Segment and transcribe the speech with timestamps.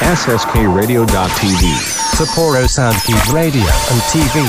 [0.00, 1.06] SSKRadio.tv.
[2.16, 4.42] Sapporo Soundkeep Radio and TV.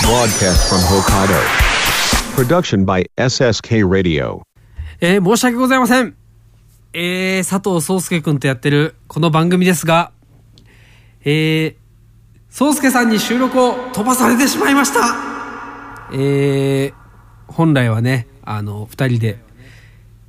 [0.00, 1.38] Broadcast from Hokkaido.
[2.34, 4.40] Production by SSK Radio.
[5.02, 6.16] えー申し訳ございません。
[6.94, 10.10] えー、佐藤壮介くんとやってるこの番組ですが、
[11.22, 11.74] えー、
[12.48, 15.00] 壮介さんに収録を飛ばされてしまいました。
[16.14, 16.94] えー、
[17.46, 19.38] 本来はね、あの、二人で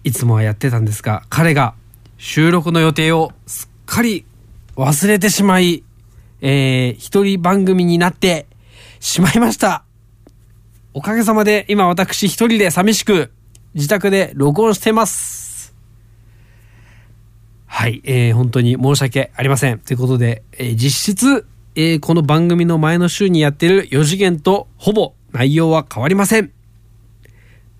[0.04, 1.76] いつもはやってたんですが、彼が
[2.18, 4.26] 収録の予定をすっかり
[4.76, 5.84] 忘れてしまい、
[6.42, 8.48] えー、一人番組になって
[9.00, 9.84] しまいました。
[10.94, 13.32] おかげさまで今私一人で寂しく
[13.74, 15.74] 自宅で録音してます。
[17.66, 19.80] はい、えー、本当に申し訳ありません。
[19.80, 21.46] ということで、えー実質、
[21.76, 26.52] えーこの番組の前の週にやってる4次元とほぼ内容は変わりません。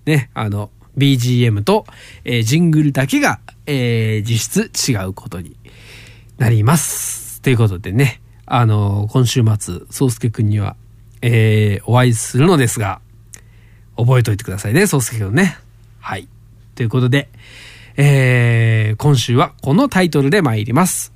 [0.04, 1.86] ね、あの、BGM と、
[2.24, 5.56] えージングルだけが、えー実質違うことに
[6.38, 7.40] なります。
[7.42, 10.76] ということでね、あの今週末、宗介くんには、
[11.22, 13.00] えーお会いするのですが、
[13.96, 15.56] 覚えておいてくださいね、宗介くんね。
[16.00, 16.28] はい。
[16.74, 17.28] ということで、
[17.96, 21.12] えー今週はこのタイトルで参ります。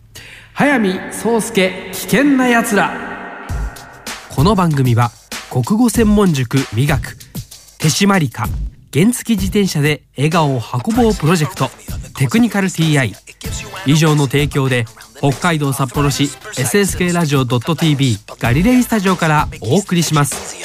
[0.53, 2.93] 早見宗介危険な奴ら。
[4.31, 5.11] この番組は
[5.51, 7.17] 国語専門塾磨く
[7.79, 8.47] 手締まりか
[8.93, 11.71] 原付自転車で笑顔を運ぼうプロジェクト
[12.17, 13.15] テクニカル TI
[13.87, 14.85] 以上の提供で
[15.21, 20.65] 北海道札幌市 SSK ラジオ .tv ガリレイスタジオからお送りします。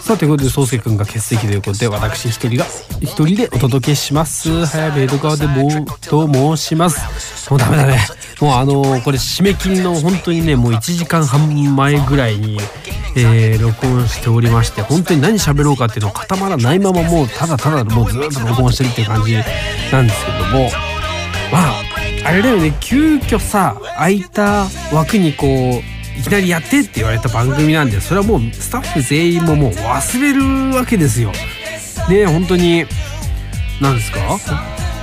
[0.00, 2.64] さあということで宗介くんが欠席ということで私一人が
[3.00, 4.66] 一人でお届けします。
[4.66, 7.50] 早部江戸川でもうと申します。
[7.50, 7.98] もうダメだね。
[8.40, 12.58] もうあのーこれ締め切りの本当にねもう1時間半前ぐらいに、
[13.22, 19.34] えー録音しておりまして本当に何喋ろうかっていうの固まらないままもうただただもうずっと録音してるっていう感じ
[19.92, 20.70] なんですけども。
[21.52, 21.82] まあ
[22.22, 31.32] あれだよね急遽さ空いた枠にこういきなりやってって言われた番組なんでそれはもうスタッフ全員ももう忘れるわけですよ。
[32.10, 32.84] ね本当に
[33.80, 34.20] 何ですか？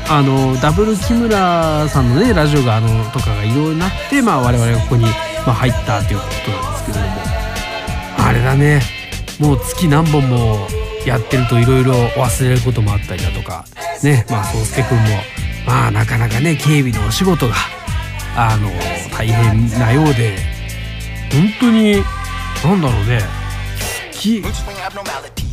[0.09, 5.09] あのダブル木村さんのねラジオがあのとかがいろいろなって、まあ、我々がここに、ま
[5.47, 7.26] あ、入ったということなんですけれども。
[8.47, 8.81] あれだね
[9.39, 10.67] もう月何本も
[11.05, 13.65] やってるといろいろ忘れることもあったりだとか
[14.03, 15.03] ねまあ宗介くんも
[15.65, 17.55] まあなかなかね警備のお仕事が
[18.35, 18.69] あの
[19.15, 20.37] 大変なようで
[21.31, 22.03] 本当に
[22.63, 23.21] なんだろうね
[24.11, 24.41] 月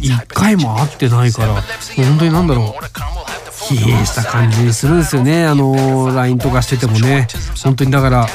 [0.01, 1.55] 1回も会ってないから
[1.97, 3.44] 本当になんだろう。
[3.65, 5.47] 疲弊した感じするんですよね。
[5.47, 7.27] あの LINE とかしててもね。
[7.63, 8.27] 本当にだから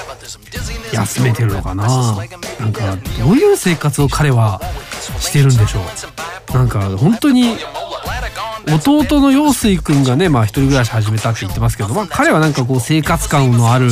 [0.94, 1.86] 休めてるのかな。
[2.60, 4.62] なんかどういう生活を彼は
[5.20, 5.80] してるんでしょ
[6.52, 6.54] う。
[6.54, 7.58] なんか本当に
[8.68, 13.90] 弟の陽水くんがねまあ一人暮らし始めたって言ってますけど、まあ、彼はなんかこう生活感のある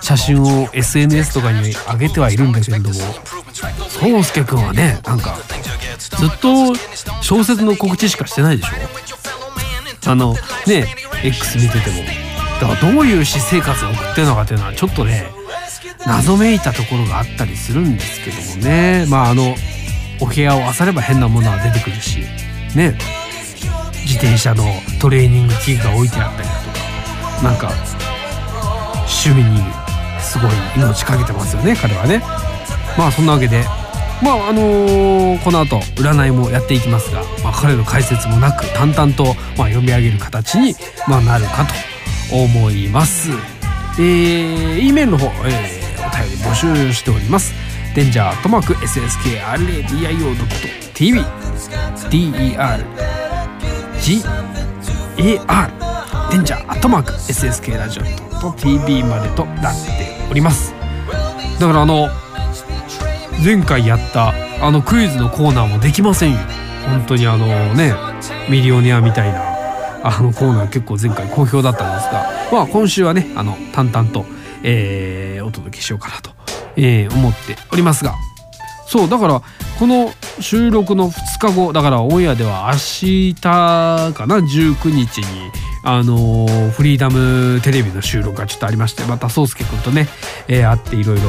[0.00, 2.94] 写真を SNS とかに上げてはいるんだけれども
[4.00, 5.36] 宗介くんはねなんか
[5.98, 6.74] ずっと
[7.22, 8.95] 小説の告知しかしてないでしょ。
[10.06, 10.34] あの
[10.66, 10.86] ね
[11.24, 12.02] X 見てても。
[12.60, 15.26] だからどういう私生活を送ってるのかっていうのはちょっとね
[16.06, 19.06] 謎めいたところがあったりするんですけどもね。
[19.08, 19.54] まああの
[20.20, 22.20] お部屋を漁れば変なものは出てくるし
[22.74, 22.96] ね。
[24.06, 24.64] 自転車の
[25.00, 27.72] トレーニング器具が置いてあったりだとかなんか
[29.00, 29.60] 趣味に
[30.20, 32.22] すごい命かけてますよね彼はね。
[32.96, 33.64] まあそんなわけで
[34.22, 39.24] まああのーこの後占いもやっていきますが、まあ、彼の解説もなく淡々と、
[39.56, 40.74] まあ、読み上げる形に、
[41.06, 41.66] まあ、なるか
[42.30, 43.30] と思います。
[43.98, 47.54] えー、E メールの方、えーお便り募集しております。
[47.94, 51.24] デンジャートマーク SSKRADIO.tv
[52.10, 52.84] DER
[55.16, 55.70] GAR
[56.30, 58.02] デンジャーアットマーク SSK ラジオ
[58.52, 59.80] .tv までとなって
[60.30, 60.74] おります。
[61.58, 62.08] だからあの
[63.44, 66.38] 前回やったあのクイズのコーナーもできませんよ。
[66.88, 67.94] 本当にあのね
[68.48, 69.42] ミリオネアみたいな
[70.02, 74.24] あのコーナー結構前回好評だったんですがまあ今週はねあの淡々と、
[74.62, 76.30] えーお届けしようかなと、
[76.76, 78.14] えー思っておりますが。
[78.88, 79.42] そうだから
[79.80, 82.78] この収録の2日後だからオンエアでは明
[83.08, 85.24] 日かな19日に
[85.82, 90.06] あのーフリーダムテレビの収録がちょっとありましてまた宗介くんとね、
[90.46, 91.22] えー会っていろいろ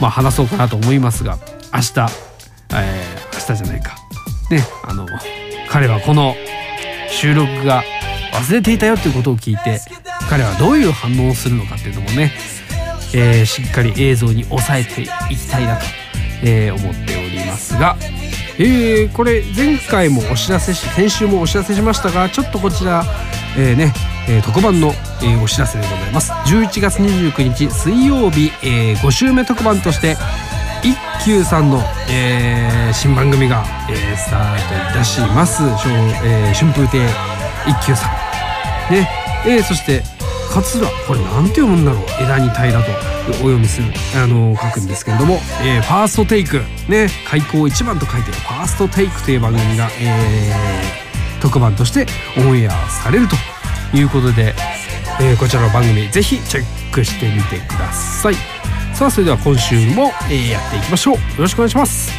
[0.00, 1.38] まあ話そうかなと思いますが
[1.74, 2.00] 明日、
[2.72, 3.96] えー明日じゃないか。
[4.50, 5.06] ねあの
[5.68, 6.34] 彼はこの
[7.10, 7.82] 収録が
[8.32, 9.80] 忘れていたよということを聞いて
[10.28, 12.32] 彼はどういう反応をするのかっていうのもね、
[13.14, 15.84] えーしっかり映像に収えていきたいなと、
[16.42, 17.96] えー思っておりますが、
[18.58, 23.04] えーこれ前回もお知らせし先週もお知らせしましたがちょっとこちら、
[23.56, 23.92] えね、
[24.28, 24.88] えー特番の、
[25.22, 26.32] えーお知らせでございます。
[26.32, 30.16] 11月29日水曜日、えー5週目特番として
[30.82, 35.88] 一休さんの、えー新番組が、えースタートいたします、小
[36.24, 37.06] えー春風亭
[37.68, 38.08] 一休さ
[38.90, 38.92] ん。
[38.94, 39.08] ね、
[39.46, 40.02] えーそして
[40.52, 42.04] 桂これなんて読むんだろう。
[42.22, 42.90] 枝に平らと
[43.30, 46.62] お読みするあの書くんですけれども、えーファーストテイク。
[46.88, 47.08] ね。
[47.28, 51.06] 開口一番と書いてファーストテイクという番組が、えー
[51.42, 52.06] 特番として
[52.38, 53.36] オンエアされると。
[53.96, 54.54] いうことで、
[55.20, 58.34] えーこちらの番組ぜひチェックしてみてください。
[58.94, 61.14] さあそれでは今週も、えーやっていきましょう。
[61.14, 62.12] よろしくお願いします。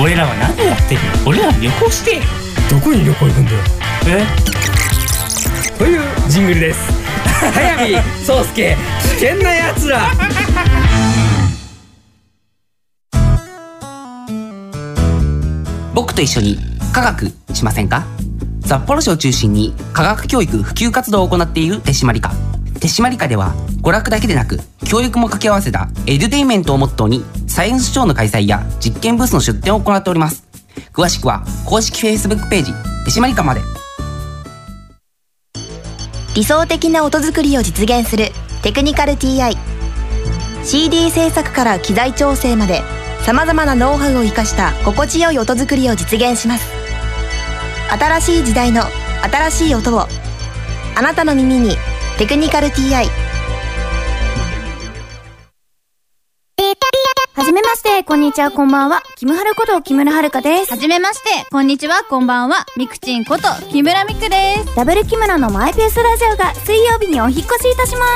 [0.00, 2.20] 俺らは何をやってる俺らは旅行して
[2.70, 3.58] どこに旅行行くんだよ？
[4.08, 4.26] え？
[5.78, 6.92] というジングルです。
[7.52, 7.94] 早見
[8.24, 10.10] 宗介危険なやつら。
[15.94, 16.58] 僕と一緒に
[16.92, 18.04] 科学しませんか？
[18.64, 22.32] 札幌市を中心に科学教育普及活動を行っている手締まり課。
[22.80, 30.42] 手締まり課では娯楽だけでなく教育も掛け合わせたエデュテインメントをモットーにサイエンスショーの開催や実験ブースの出展を行っております
[30.92, 32.72] 詳しくは公式 Facebook ページ
[33.04, 33.60] 手締まり課まで。
[36.34, 38.30] 理想的な音作りを実現する
[38.62, 39.54] テクニカル TI
[40.64, 42.80] CD 制作から機材調整まで
[43.24, 46.72] さまざまなノウハウを生かした心地よい音作りを実現します。
[47.92, 48.82] 新しい時代の
[49.22, 50.06] 新しい音を
[50.96, 51.76] あなたの耳に
[52.18, 53.06] 「テクニカル TI」
[57.98, 59.02] て、こんにちは、こんばんは。
[59.16, 60.70] キムハルこと木村遥です。
[60.70, 62.64] はじめまして、こんにちは、こんばんは。
[62.76, 64.74] みくちんこと木村みくです。
[64.74, 68.06] ダブル木村のマイペースラジオが水曜日にお引っ越しいたしま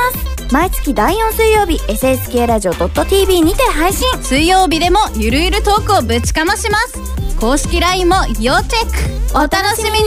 [0.49, 0.55] す。
[0.55, 4.09] 毎月第4水曜日、SSK ラジオ .tv にて配信。
[4.23, 6.99] 水曜日でもゆるゆるトークをぶちかまします。
[7.39, 9.37] 公式 LINE も要チェック。
[9.37, 10.07] お楽しみに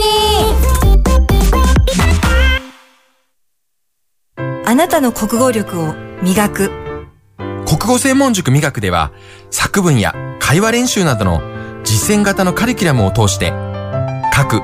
[4.66, 6.90] あなたの国語力を磨く。
[7.70, 9.12] 国語専門塾美学では
[9.50, 11.42] 作文や会話練習などの
[11.84, 13.52] 実践型のカリキュラムを通して
[14.34, 14.60] 書く、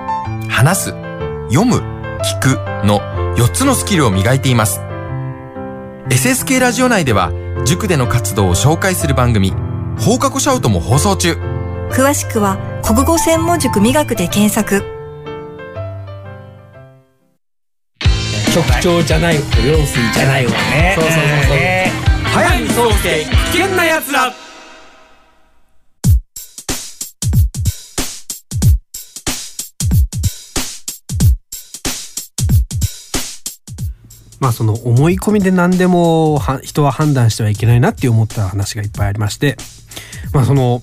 [0.48, 0.84] 話す、
[1.50, 1.76] 読む、
[2.22, 3.00] 聞くの
[3.36, 4.80] 4つのスキルを磨いています。
[6.08, 7.32] SSK ラジオ内では
[7.64, 9.52] 塾での活動を紹介する番組
[9.98, 11.32] 放課後シャウトも放送中。
[11.90, 14.96] 詳しくは国語専門塾美学で検索。
[18.54, 21.56] 局長じゃない方用水じゃない方ねそうそうそうそう
[22.32, 24.45] 早見宗介危険なやつら
[34.40, 39.56] まあその思い込みで何でも人は判断してはいけないなって思った話がいっぱいありまして
[40.32, 40.82] まあその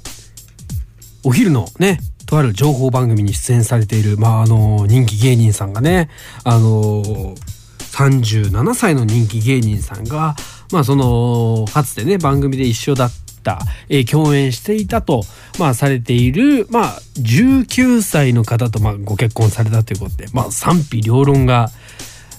[1.23, 6.09] お昼のねとある情報番組に出演されている、まあ、あの人気芸人さんがね
[6.43, 7.03] あの
[7.93, 10.35] 37歳の人気芸人さんが、
[10.71, 13.11] まあ、そのかつてね番組で一緒だっ
[13.43, 13.59] た、
[13.89, 15.21] え共演していたと、
[15.59, 21.69] まあ、されている、まあ、19歳の方と、まあ、ご結婚されたということで、まあ、賛否両論が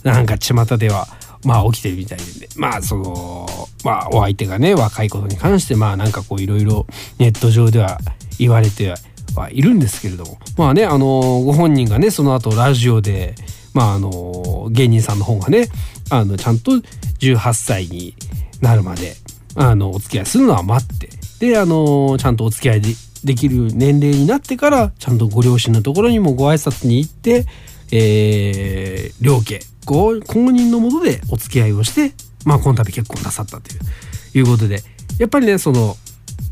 [0.05, 1.09] なんか巷では
[1.45, 3.47] まあ起きてるみたいで、まあその、
[3.85, 6.87] まあお相手がね、若いことに関して、まあなんかこういろいろ
[7.19, 7.99] ネット上では
[8.39, 8.95] 言われて
[9.35, 13.35] はいるんですけれども、まあね、あの、ご本人がね、その後ラジオで、
[13.73, 15.69] まああの、芸人さんの方がね、
[16.11, 16.73] あの、ちゃんと
[17.21, 18.15] 18歳に
[18.61, 19.15] なるまで、
[19.57, 21.09] あの、お付き合いするのは待って、
[21.41, 22.95] で、あの、ちゃんとお付き合いで
[23.25, 27.47] できる年齢になってから、ちゃんとご両親のところにもご挨拶に行って、
[27.91, 32.15] えー、両家ご公認のもとでお付き合いをして、
[32.45, 34.83] まあ、この度結婚なさったといういうことで
[35.19, 35.97] やっぱりねその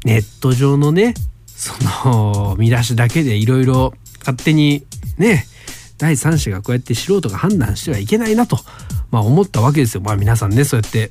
[0.05, 1.15] ネット上のね
[1.47, 1.73] そ
[2.09, 4.87] の見出しだけでいろいろ勝手に
[5.19, 5.47] ね
[5.99, 8.59] 第三者がこうやって素人が判断してはいけないなと、
[9.11, 10.01] まあ、思ったわけですよ。
[10.01, 11.11] まあ皆さんねそうやって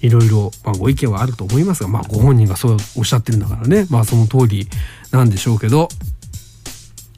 [0.00, 4.66] いろいろ、まあ、ご意見はあると思いますが、まあ、ご本人がそうおっしゃってるんだからね、まあ、その通り
[5.12, 5.88] なんでしょうけど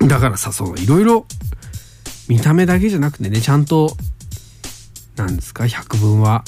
[0.00, 1.26] だからさそのいろいろ
[2.28, 3.96] 見た目だけじゃなくてねちゃんと
[5.16, 6.44] なんですか百聞は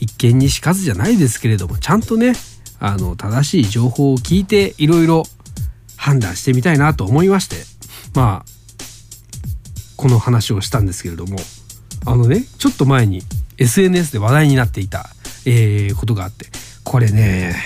[0.00, 2.34] 一見にしかずじゃないですけれどもちゃんとね
[2.78, 5.24] あの正しい情報を聞いていろいろ
[5.96, 7.56] 判断してみたいなと思いまして
[8.14, 8.56] まあ
[9.96, 11.38] この話をしたんですけれども
[12.04, 13.22] あのねちょっと前に
[13.58, 15.06] SNS で話題になっていた、
[15.46, 16.46] えーことがあって
[16.84, 17.56] これね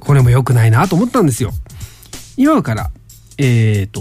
[0.00, 1.50] これも良くないなと思ったんですよ。
[2.36, 2.90] 今から
[3.36, 4.00] えー、と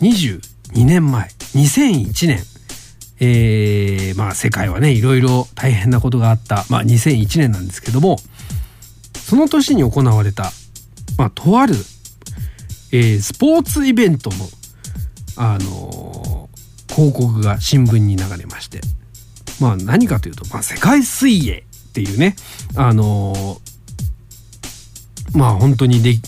[0.00, 2.40] 22年前2001年。
[3.20, 8.16] えー、まあ世界はねいろいろ大変なことがあった、まあ、2001年なんですけども
[9.14, 10.52] その年に行われた、
[11.16, 11.74] まあ、とある、
[12.92, 14.36] えースポーツイベントの、
[15.36, 16.28] あのー
[16.88, 18.80] 広告が新聞に流れまして。
[19.60, 22.34] まあ何かというと、まあ、世界水泳っていうね
[22.76, 26.18] あのーまあ本当にで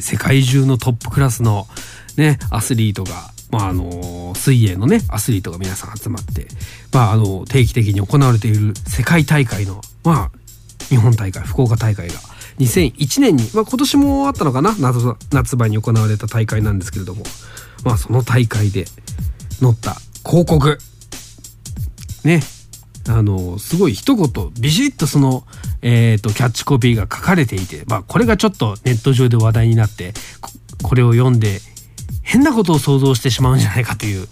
[0.00, 1.66] 世界中のトップクラスの
[2.16, 6.46] ねアスリートがまああの水泳のねアスリートが皆さん集まって
[6.92, 10.38] まああの定期的に行われている世界大会のまあ
[10.88, 12.14] 日本大会福岡大会が
[12.58, 14.98] 2001年に、まあ、今年もあったのかな夏
[15.32, 17.24] 夏場に行われた大会なんですけれども
[17.84, 18.84] まあその大会で
[19.60, 20.78] 載った広告。
[22.24, 22.40] ね
[23.06, 25.44] あのすごい一言ビシッとその、
[25.82, 30.50] えー、とキャッチコピーが書かれていて、まあ、これがちょっとネット上で話題になってこ
[30.82, 31.60] これを読んで
[32.22, 34.26] 変なことを想像してしまうんじゃないかという、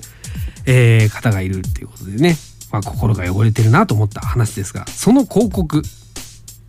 [0.67, 2.37] えー方がいるっていうことでね、
[2.71, 5.83] まあ、心が汚れてるなと思った話ですがその広告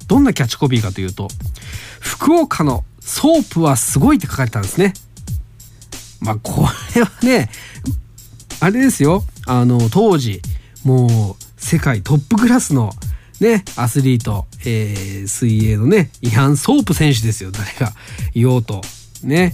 [0.08, 1.28] どんなキャッチコピーかというと
[2.00, 4.94] 「福岡のソープはすごい」って書かれたんですね。
[6.20, 7.50] まあこれはね
[8.60, 9.24] あれですよ。
[9.46, 10.42] あの当時
[10.84, 12.94] もう世界トップクラスの
[13.40, 17.52] ねアスリート、えー水泳のねイアン・ソープ選手ですよ。
[17.52, 17.94] 誰が
[18.34, 18.82] 言おうと。
[19.24, 19.54] ね。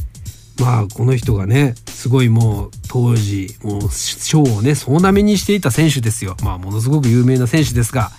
[0.60, 6.36] まあこの人がねすごいもう当時もう賞をね総なめにしていた選手ですよ。
[6.44, 8.12] まあものすごく有名な選手ですが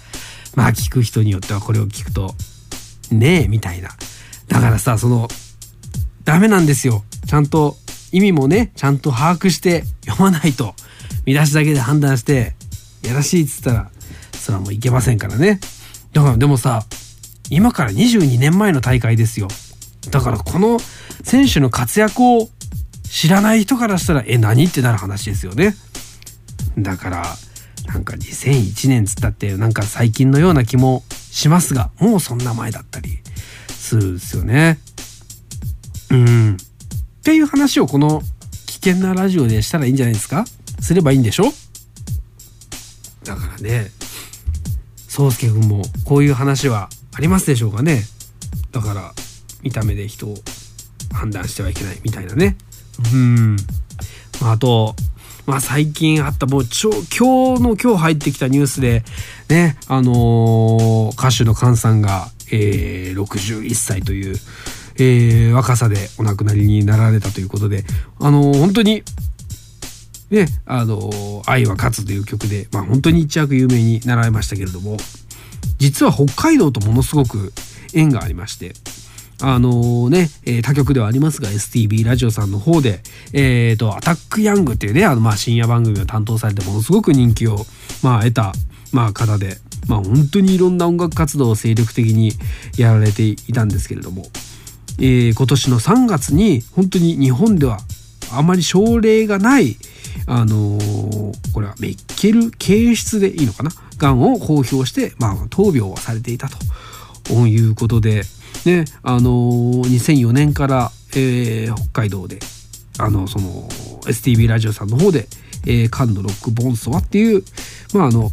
[0.54, 2.34] まあ聞く人によってはこれを聞くと
[3.10, 3.90] ねえみたいな。
[4.48, 5.28] だからさその
[6.24, 7.04] ダメなんですよ。
[7.26, 7.76] ちゃんと
[8.12, 10.74] 意味もねちゃんと把握して読まないと
[11.26, 12.54] 見出しだけで判断して
[13.02, 13.90] やらしいっつったら
[14.32, 15.60] それはもういけませんからね。
[16.12, 16.84] だからでもさ
[17.50, 19.48] 今から22年前の大会ですよ。
[20.10, 20.78] だからこの
[21.22, 22.48] 選手の活躍を
[23.04, 25.74] 知らない人からしたらえ何ってなる話ですよね。
[26.78, 27.36] だから
[27.86, 33.18] なんか2001年つったってなんか最近のような気もしますがもうそんな前だったり
[33.68, 34.78] するんですよね。
[36.10, 36.54] うん。
[36.54, 38.22] っていう話をこの
[38.66, 40.44] 危険なラジオでしたらいいんじゃないですか？
[40.80, 41.52] すればいいんでしょ？
[43.24, 43.90] だからね
[45.08, 48.02] 宗介くんもこういう話はありますでしょうかね？
[48.70, 49.12] だから
[49.62, 50.36] 見た目で人を
[51.20, 52.56] 判断してはいけないみたいなね。
[53.12, 53.56] うん。
[54.40, 54.94] まあと
[55.46, 59.02] まあ最近あったもう超今日の今日入ってきたニュースで
[59.48, 64.36] ねあのー歌手の菅さんが、えー61歳という、
[64.96, 67.84] えー若さでお亡くなりになられたということで
[68.18, 69.02] あのー本当に
[70.30, 74.96] ね、あの「愛は勝つ」という曲で、まあ、本当に一躍有名になられましたけれども
[75.78, 77.52] 実は北海道とものすごく
[77.92, 78.74] 縁がありまして
[79.42, 87.66] あのね、え他局ではありますが STB ラジオさんの方で「えー、とアタックヤング」っていうねあの、まあ、深夜番組を担当されてものすごく人気を、
[88.02, 88.52] まあ、得た、
[88.92, 92.32] まあ、方で、まあ、本当にいろんな音楽活動を精力的に
[92.76, 94.26] やられていたんですけれども、
[94.98, 97.78] えー今年の3月に本当に日本では
[98.32, 99.76] あまり症例がない
[100.26, 103.70] あのーこれはメッケル形質でいいのかな？
[103.96, 106.56] がんを公表して、まあ、闘病をされていたと。
[107.48, 108.22] いうことで、
[108.64, 112.38] ねあの2004年から、えー北海道で
[112.98, 113.68] あのその
[114.02, 115.26] STB ラジオさんの方で
[115.66, 117.42] 「えー、カンのロック・ボンソワ」っていう、
[117.94, 118.30] まあ、あの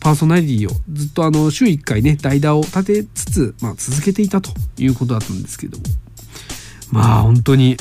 [0.00, 5.84] パーソナリティをずっとあの週1回ね代打を立てつつ、まあ、続けていたということだったんですけども。
[6.90, 7.76] まあ本当に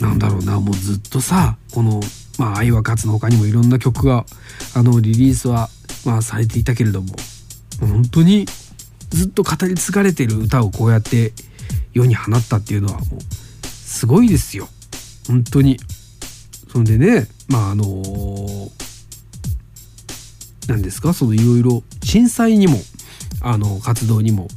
[0.00, 2.02] なんだろうなもうずっとさこの
[2.38, 4.26] 「まあ、愛は勝つ」の他にもいろんな曲が
[4.74, 5.70] あのリリースは、
[6.04, 7.14] まあ、されていたけれども
[7.80, 8.46] 本当に
[9.14, 11.32] ずっと語り継がれてる歌をこうやって
[11.92, 14.68] 世に放ったっていうのはもうすごいですよ
[15.28, 15.78] 本当に。
[16.72, 17.84] それでねまああの
[20.66, 21.12] 何ですか？
[21.14, 22.78] そのいろいろ震災にも
[23.40, 24.48] あの活動にも、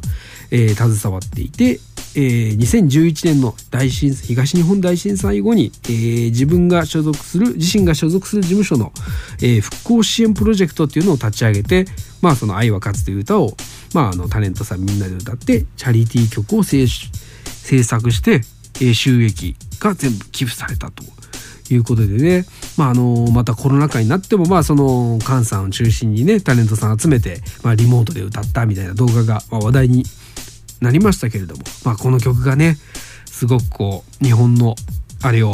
[0.52, 1.80] えー携わっていて、
[2.16, 8.92] えー2011年の大震災東日本大震災後に、えー自分が所属する自身が所属する事務所の、
[9.42, 11.86] えー復興支援プロジェクトっていうのを立ち上げて
[12.22, 13.56] 「まあ、その愛は勝つ」という歌を、
[13.94, 16.88] まあ、あのタレントさんみんなで歌ってチャリティー曲を制
[17.84, 18.42] 作して、
[18.94, 21.04] 収益が全部寄付されたと。
[21.70, 22.46] いうことでね、
[22.78, 30.04] まあ、あのまたコロナ禍になってもまあその菅さんを中心にねタレントさん集めて、まあ、リモートで歌ったみたいな動画がまあ話題に
[30.80, 32.78] なりましたけれども、まあ、この曲がね
[33.26, 34.76] すごくこう日本の
[35.24, 35.54] あれを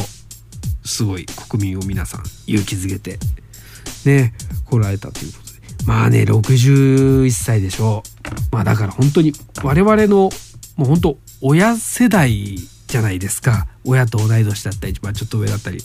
[0.85, 3.17] すごい国民を皆さん勇気づけて
[4.05, 4.33] ね
[4.69, 5.42] こらえたということ
[5.85, 8.03] まあね61歳でしょ
[8.51, 8.55] う。
[8.55, 10.29] まあだから本当に我々の
[10.75, 13.67] もう本当親世代じゃないですか。
[13.83, 15.83] 親と同い年だったり、まあ、ちょっと上だったり。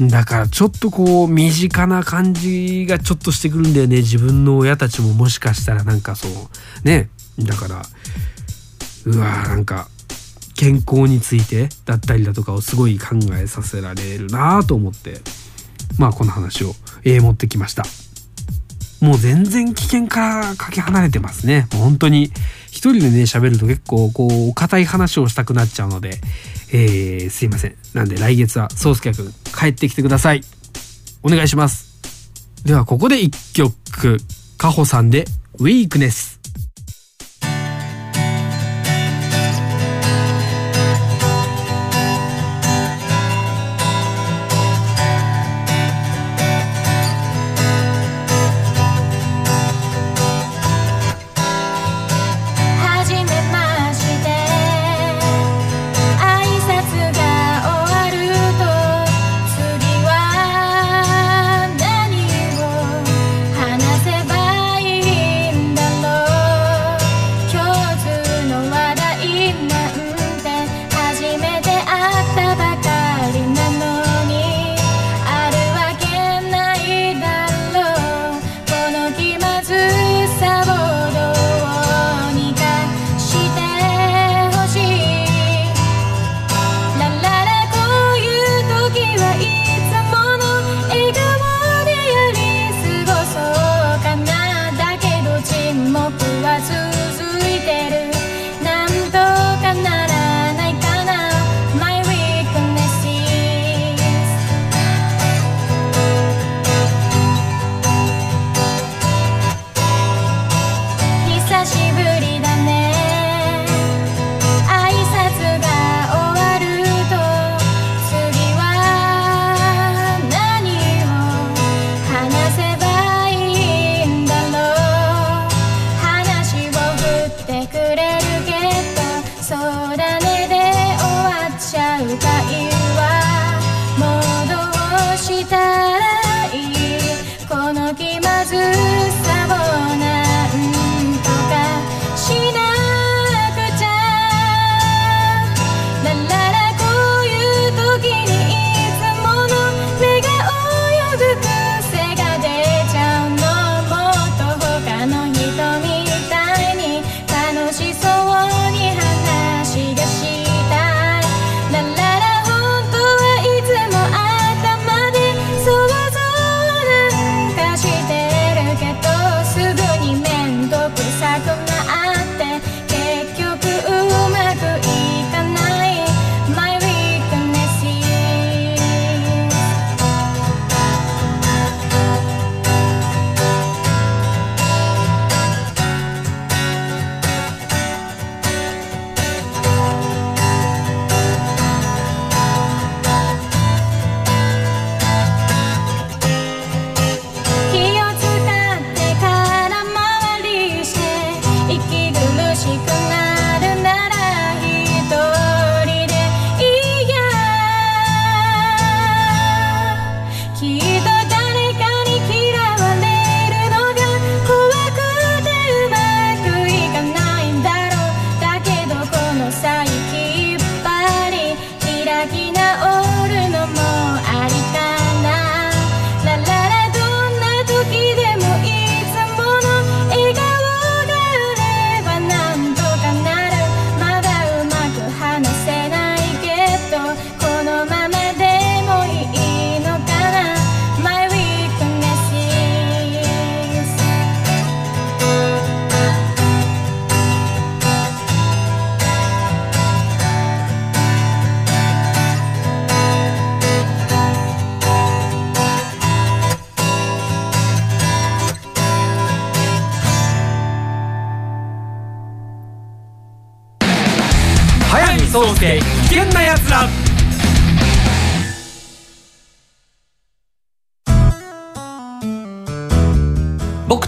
[0.00, 3.96] だからちょっとこう身近な感じがちょっとしてくるんだよね。
[3.98, 6.32] 自分の親たちももしかしたらなんかそう。
[6.84, 7.10] ね。
[7.38, 7.82] だから
[9.06, 9.88] うわーなんか
[10.56, 15.20] 健康についてだったりだとかをすごい考えさせられるなと思って
[15.98, 16.74] まあこの話を、
[17.04, 17.84] えー持ってきました。
[19.04, 21.68] もう全然危険からかけ離れてますね。
[21.74, 22.32] もう本当に
[22.70, 26.20] 一人でね喋ると結構こうお堅い話をしたくなっちゃうので、
[26.72, 27.76] えーすいません。
[27.92, 30.40] なんで来月は宗介くん帰ってきてください。
[31.22, 31.94] お願いします。
[32.64, 34.18] ではここで一曲。
[34.56, 35.26] カホさんで
[35.60, 36.33] 「ウィークネス」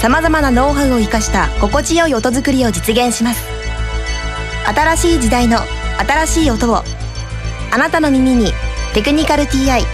[0.00, 3.42] さまざまなノウハウを生かした心地よい音作りを実現します
[4.66, 5.58] 新しい時代の
[5.98, 6.82] 新しい音を
[7.72, 8.52] あなたの耳に
[8.94, 9.84] 「テクニカル TI」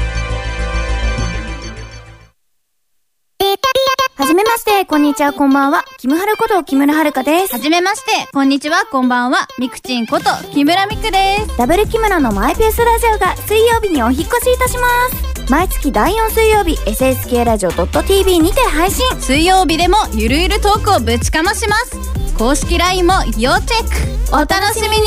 [4.22, 5.84] はじめまして、こんにちは、こんばんは。
[5.98, 7.54] キムハルこと木村遥です。
[7.54, 9.48] はじめまして、こんにちは、こんばんは。
[9.58, 11.56] ミクチンこと木村ミクです。
[11.58, 15.31] ダブル木村のマイペースラジオが水曜日にお引っ越しいたします。
[15.52, 19.06] 毎月第4水曜日、SSK ラジオ .tv にて配信。
[19.20, 21.94] 水曜日でもゆるゆるトークをぶちかまします。
[22.38, 24.34] 公式 LINE も要チェック。
[24.34, 25.02] お楽しみに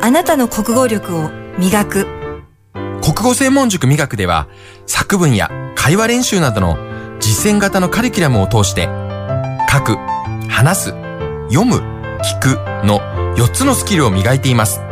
[0.00, 2.06] あなたの国語力を磨く。
[3.02, 4.48] 国語専門塾美学では、
[4.86, 6.78] 作文や会話練習などの
[7.20, 8.88] 実践型のカリキュラムを通して、
[9.70, 9.98] 書く、
[10.48, 10.94] 話す、
[11.50, 11.76] 読む、
[12.22, 13.00] 聞くの
[13.36, 14.83] 4つのスキルを磨いています。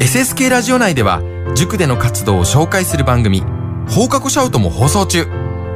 [0.00, 1.22] SSK ラジオ内では、
[1.54, 3.44] 塾での活動を紹介する番組、
[3.88, 5.22] 放課後シャウトも放送中。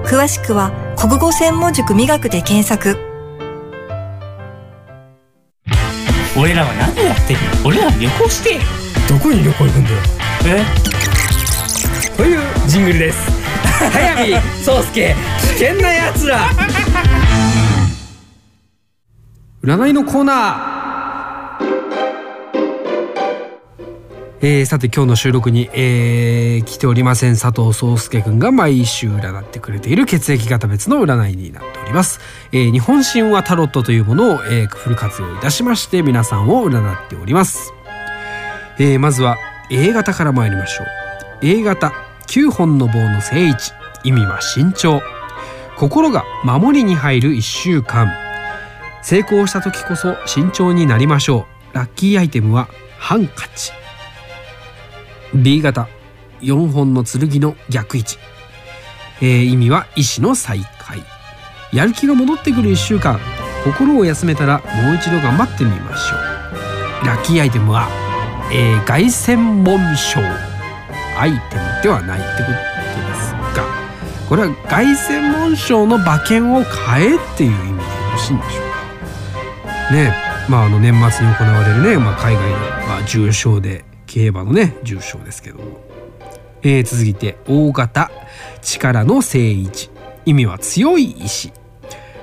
[0.04, 2.98] 詳しくは国語専門塾美学で検索。
[6.36, 8.58] 俺らは何をやってる俺らは旅行して。
[9.08, 9.96] どこに旅行行くんだよ？
[10.46, 12.16] え？
[12.16, 13.30] というジングルです。
[13.92, 14.32] 早見
[14.64, 16.48] 宗介危険なやつら。
[19.62, 20.77] 占いのコーナー
[24.40, 27.36] えー、さて今日の収録に、えー、来ておりません。
[27.36, 32.20] 佐藤宗介くんが毎週占ってくれている血液型別の占いになっております、
[32.52, 37.72] えー、日本神話タロットというものを、えー、フル活用いたしまして皆さんを占っております、
[38.78, 39.36] えー、まずは
[39.70, 40.86] A 型から参りましょう。
[41.42, 41.92] A 型
[42.28, 43.72] 9本の棒の正位置
[44.04, 45.00] 意味は慎重
[45.76, 48.12] 心が守りに入る1週間。
[49.02, 51.74] 成功した時こそ慎重になりましょう。
[51.74, 53.72] ラッキーアイテムはハンカチ。
[55.34, 55.88] B 型。
[56.40, 58.16] 4本の剣の逆位置、
[59.20, 61.02] えー意味は意志の再開。
[61.72, 63.18] やる気が戻ってくる1週間。
[63.64, 66.16] 心を休めたらもう一度頑張ってみましょ
[67.02, 67.06] う。
[67.06, 67.88] ラッキーアイテムは、
[68.52, 70.20] えー凱旋門賞。
[71.18, 73.64] アイテムではないってことですが。
[74.28, 77.78] これは凱旋門賞の馬券を買えっていう意味でよ
[78.12, 78.62] ろしいんでしょう
[79.90, 79.92] か？
[79.92, 80.50] ねえ。
[80.50, 85.64] まああの年末に行われるね、まあ、海外の、まあ、重賞で競馬のね重賞ですけども、
[86.62, 88.10] えー続いて大型
[88.60, 89.90] 力の正位置
[90.26, 91.52] 意味は強い意志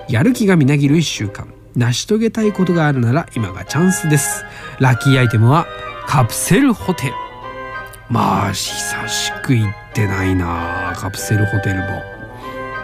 [0.10, 1.56] やる気がみなぎる1週間。
[1.76, 4.46] 成し遂げたいことがあるなら今がチャンスです。
[4.80, 5.68] ラッキーアイテムは
[6.08, 7.14] カプセルホテル。
[8.10, 12.02] まあ久しく行ってないなカプセルホテルも。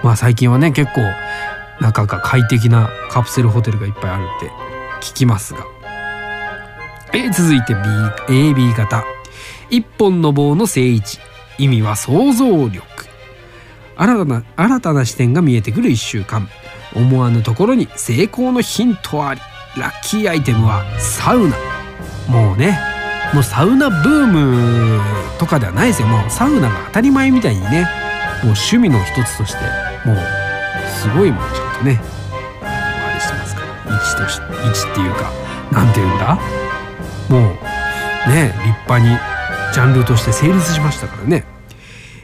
[0.03, 1.01] まあ最近はね結構
[1.79, 4.51] 中が快適なカプセルホテルがいっぱいあるって
[5.05, 5.65] 聞きますが。
[7.13, 7.80] え続いて B
[8.54, 9.04] AB 型。
[9.69, 11.19] 一本の棒の正位置。
[11.58, 12.82] 意味は想像力。
[13.97, 16.50] 新たな新たな視点が見えてくる1週間。
[16.95, 19.41] 思わぬところに成功のヒントあり。
[19.78, 21.56] ラッキーアイテムはサウナ。
[22.30, 22.80] もうね
[23.34, 25.02] もうサウナブーム
[25.38, 26.08] とかではないですよ。
[26.08, 27.88] もうサウナが当たり前みたいにね。
[28.43, 29.60] もう趣味の一つとして
[30.06, 30.17] もう
[30.89, 32.02] すごいもうちゃんとね
[32.63, 33.67] あれしてますから。
[33.93, 35.32] 位置とし位置っていうか
[35.71, 36.61] なんて言うんだ？
[37.32, 37.41] もう
[38.30, 39.06] ね立派に
[39.74, 41.46] ジャンルとして成立しましたからね、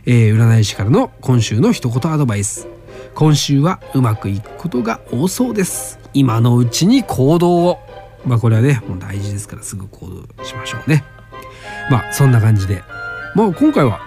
[0.06, 2.68] えー占い師からの今週の一言アドバイス。
[3.16, 5.98] 今週はうまくいくことが多そうです。
[6.14, 7.80] 今のうちに行動を。
[8.26, 11.06] まあこれはねもう大事ですからすぐ行動しましょうね。
[11.90, 12.84] まあそんな感じで。
[13.34, 14.02] まあ今回は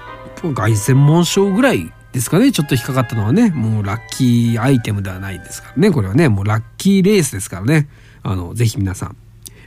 [0.54, 2.52] 凱旋門賞ぐらいですかね。
[2.52, 5.90] ちょっと引っかかったのはねもうラッキーアイテムではないですからね。
[5.90, 7.88] これはねもうラッキーレースですからね。
[8.22, 9.16] あのぜひ皆さん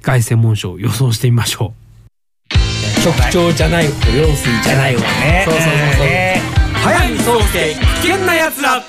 [0.03, 1.73] 凱旋門賞予想してみましょ
[2.51, 2.53] う。
[3.03, 5.45] 局長じゃない方用水じゃない方ね。
[5.45, 6.07] そうそうそうそう。
[6.75, 8.83] 早見宗介危険なやつら。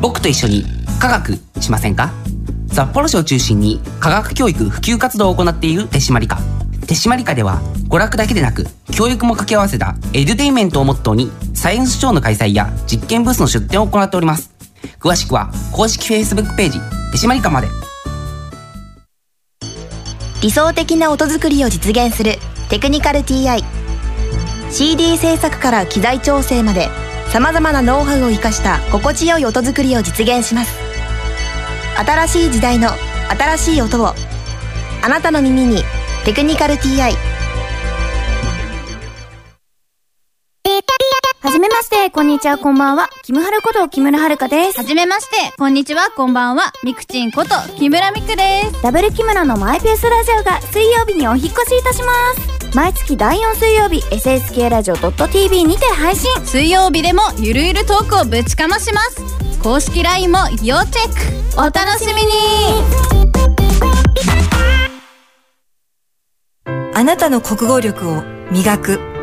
[0.00, 0.64] 僕と一緒に
[1.00, 2.12] 科学しませんか？
[2.70, 6.38] 札幌市を中心に科学教育普及活動を行っている手締まり課。
[6.86, 14.54] 手締まり課では娯楽だけでなく教育も掛け合わせたエデュテインメントをモットーにサイエンスショーの開催や実験ブースの出展を行っております
[15.00, 16.78] 詳しくは公式 Facebook ページ
[17.12, 17.68] 手締まり課まで。
[20.40, 22.34] 理想的な音作りを実現する
[22.68, 23.64] テクニカル TI
[24.70, 26.88] CD 制作から機材調整まで
[27.32, 30.78] さまざまなノウハウを生かした心地よい音作りを実現します。
[31.98, 32.90] 新しい時代の
[33.28, 34.14] 新しい音を
[35.02, 35.82] あなたの耳に
[36.24, 37.16] 「テクニカル TI」
[41.78, 43.08] まして、して、こんにちは、こんばんは。
[43.22, 44.78] キムハルこと木村遥です。
[44.78, 46.72] はじめまして、こんにちは、こんばんは。
[46.82, 48.82] みくちんこと木村みくです。
[48.82, 52.76] ダブル木村のマイペースラジオが水曜日にお引っ越しいたします。
[52.76, 56.28] 毎月第4水曜日、SSK ラジオ .tv にて配信。
[56.44, 59.22] 水曜日でもゆるゆるトークをぶちかまします。
[59.62, 62.28] 公式 LINE も要チェックお楽しみに
[66.94, 69.18] あなたの国語力を磨く。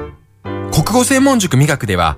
[0.76, 2.18] 国語専門塾磨くでは、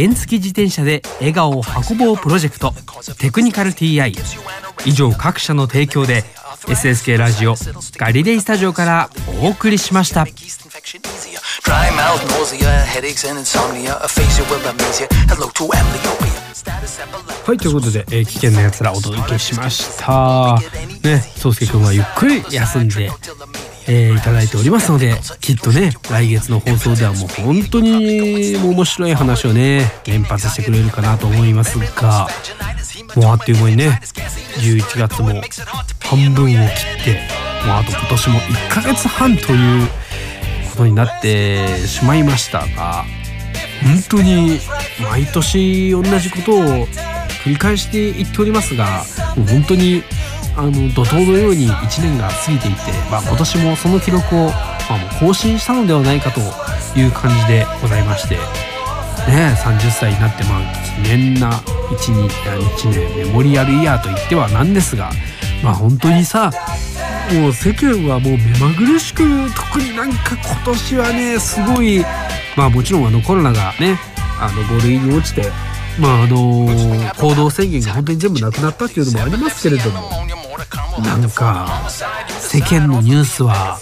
[0.00, 2.72] 原付自転車で笑顔を運ぼうプロジェクト
[3.18, 4.14] テクニカル TI
[4.86, 6.24] 以上各社の提供で
[6.68, 7.54] SSK ラジオ
[7.98, 9.10] ガリレイスタジオから
[9.42, 10.20] お送りしました。
[10.20, 10.26] は
[17.54, 20.58] いということで、えー、危険なやつらお届けしました。
[21.04, 23.10] ね宗介君はゆっくり休んで
[23.90, 32.28] えーいただいておりますのできっとね来月の放送ではもう本当に面白い話をね連発してくれるかなと思いますが
[33.16, 34.00] もうあっという間にね
[34.58, 35.28] 11月も
[36.00, 37.20] 半分を切って
[37.66, 39.88] もうあと今年も1ヶ月半という
[40.70, 43.04] ことになってしまいましたが
[43.82, 44.60] 本当に
[45.10, 46.86] 毎年同じことを
[47.44, 49.04] 繰り返して言っておりますが
[49.36, 50.02] もう本当に
[50.56, 54.52] あの怒涛のように1年が過ぎていって、まあ、今年もその記録を、ま
[54.90, 56.40] あ、もう更新したのではないかと
[56.98, 58.36] いう感じでございまして、
[59.30, 60.62] ね、30歳になってまあ
[61.02, 65.10] 記念な 1, 2 1年メモリアルイヤーと言ってはなんですが、
[65.62, 66.50] まあ、本当にさ
[67.32, 69.22] もう世間はもう目まぐるしく
[69.54, 72.04] 特になんか今年はねすごい
[72.56, 73.98] まあもちろんあのコロナがね
[74.40, 75.50] あの5類に落ちて
[76.00, 76.66] まああの
[77.18, 80.29] 行動制限が本当に全部なくなったっていうのもありますけれども
[80.98, 81.88] なんか
[82.40, 83.78] 世間のニュースは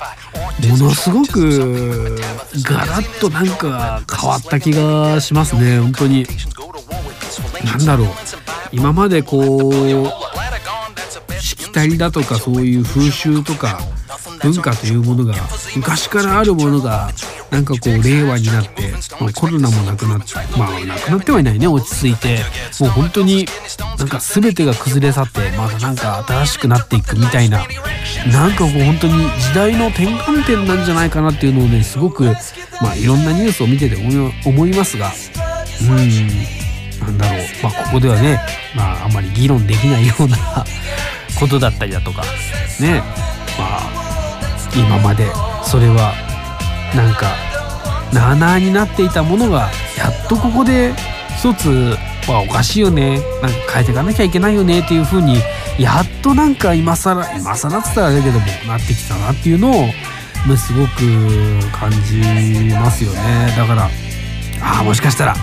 [0.69, 2.17] ものすごく
[2.63, 6.27] ガラッとなんか変わった気がしますね本当に。
[7.65, 8.09] 何だろう。
[8.73, 13.79] 今までこうしきたりだとかそういう風習とか
[14.43, 15.35] 文化というものが
[15.77, 17.11] 昔からあるものが
[17.51, 22.39] なんかこう令和になってもうコロナもなくなってまあなくなってはいないね落ち着いて。
[22.81, 23.47] もう本当に
[23.99, 27.67] なんか全てが崩れ去ってまたなんか新しくなっていくみたいな。
[28.33, 32.25] なんかこう本当に時代の転換点なんじゃないかなっていうのをねすごく
[32.81, 33.97] まあいろんなニュースを見てて
[34.47, 35.13] 思いますが。
[35.83, 35.89] うん。
[37.01, 37.47] なんだろう。
[37.63, 38.41] まあここではね
[38.77, 40.37] まああんまり議論できないような
[41.39, 42.23] ことだったりだとか。
[42.81, 43.03] ね。
[43.59, 43.98] まあ
[44.75, 45.27] 今まで
[45.65, 46.13] それは
[46.95, 47.33] なんか
[48.13, 50.95] なあなあになっていたものがやっとここで
[51.39, 53.21] 一つはおかしいよね。
[53.43, 55.37] なんか変えていかなきゃいけないよねっていう風に
[55.79, 60.99] やっとなんか今更今更っつったらあれだけどもなってきたなっていうのをすごく
[61.73, 62.21] 感じ
[62.75, 63.55] ますよね。
[63.57, 63.91] だから
[64.61, 65.35] ああもしかしたら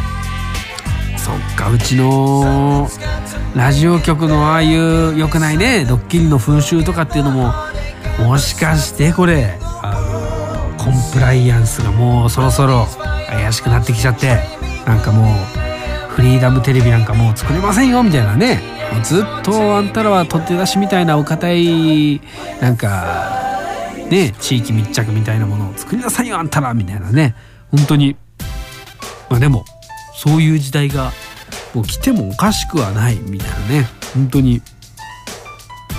[1.18, 2.88] そっかうちの
[3.56, 7.54] ラジオ局のああいう良くないねドッキリの風習とかっていうのも
[8.20, 12.88] もしかしてこれあのコンプライアンスがもうそろそろ
[13.28, 14.40] 怪しくなってきちゃって
[14.86, 18.62] なんかもうフリーダムテレビなんかもう作れませんよみたいなね。
[18.94, 22.22] もうずっとあんたらは取って出しみたいなお堅い
[22.62, 23.42] なんか
[24.10, 27.36] ね地域密着みたいなものを作りなさいよあんたらみたいなね。
[27.72, 28.16] 本当に。
[29.30, 29.66] まあでも
[30.16, 31.12] そういう時代が
[31.74, 33.88] もう来てもおかしくはないみたいなね。
[34.14, 34.62] 本当に。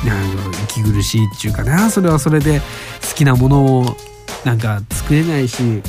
[0.04, 1.90] なんか息苦しいっていうかな。
[1.90, 2.60] それはそれで
[3.08, 3.96] 好きなものを
[4.44, 5.82] なんか作れないし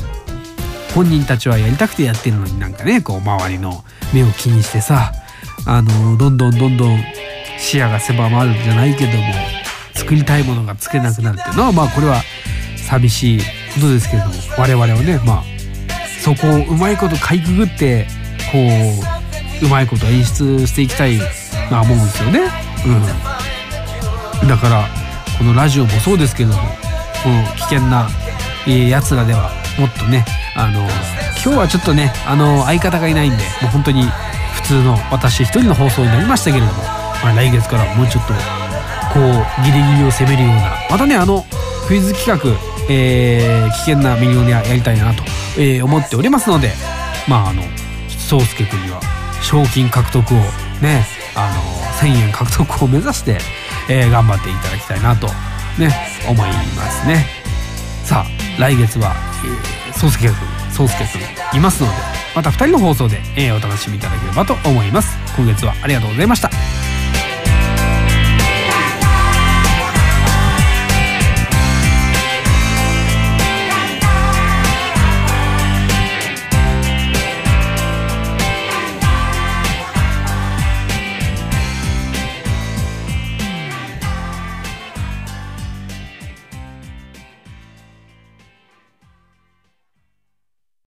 [0.95, 5.11] 本人たちはやりたくてやってるのになんかねこう周りの目を気にしてさ
[5.67, 6.97] あのどんどんどんどん
[7.59, 9.17] 視野が狭まるんじゃないけども
[9.93, 12.21] 作りたいものが作れなくなるっていうのはまあこれは
[12.77, 13.39] 寂しい
[13.75, 15.43] ことですけれども我々はねまあ
[16.23, 18.07] そこをうまいことかいくぐって
[18.51, 18.57] こ
[19.61, 21.17] ううまいこと演出していきたい
[21.69, 22.39] な思うんですよね。
[22.85, 23.36] うん、
[24.45, 24.87] だから
[25.37, 26.61] このラジオもそうですけれども
[27.23, 28.09] この危険な
[28.67, 30.81] やつらではもっとねあの
[31.43, 34.03] 今日はちょっとねあの相方がいないんでもう本当に
[34.55, 36.83] 普通の私一人の放送になりましたけれども、
[37.23, 38.33] まあ、来月からもうちょっと
[39.13, 41.45] こうギリギリを攻めるようなまたねあの
[41.87, 42.49] クイズ企画、
[42.89, 45.23] えー危険なミリオネアやりたいなと、
[45.57, 46.73] えー思っておりますので
[47.27, 47.61] まああの
[48.09, 48.99] 宗介君には
[49.41, 50.37] 賞金獲得を
[50.81, 53.37] ねあの1,000円獲得を目指して、
[53.89, 55.27] えー頑張っていただきたいなと
[55.77, 55.89] ね
[56.27, 57.25] 思いますね。
[58.03, 60.35] さあ来月は、えー、宗介君
[60.71, 61.21] 宗介君
[61.57, 61.95] いますので
[62.35, 65.17] また2人の放送で、えーお楽しみいただければと思います。
[65.35, 66.49] 今月はありがとうございました。